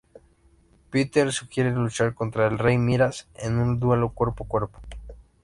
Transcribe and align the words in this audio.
Peter 0.89 1.31
sugiere 1.31 1.69
luchar 1.69 2.15
contra 2.15 2.47
el 2.47 2.57
rey 2.57 2.79
Miraz 2.79 3.27
en 3.35 3.59
un 3.59 3.79
duelo 3.79 4.09
cuerpo 4.11 4.45
a 4.45 4.47
cuerpo. 4.47 4.79